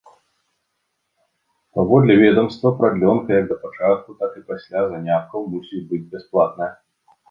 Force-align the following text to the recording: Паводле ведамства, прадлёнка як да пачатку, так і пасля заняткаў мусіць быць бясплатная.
Паводле 1.79 2.13
ведамства, 2.23 2.69
прадлёнка 2.81 3.29
як 3.41 3.45
да 3.53 3.61
пачатку, 3.69 4.09
так 4.25 4.31
і 4.43 4.45
пасля 4.51 4.79
заняткаў 4.91 5.39
мусіць 5.57 5.89
быць 5.91 6.07
бясплатная. 6.13 6.77